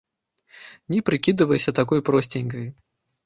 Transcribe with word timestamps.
Не 0.93 0.99
прыкідвайся 1.09 1.75
такой 1.81 2.03
просценькай. 2.09 2.65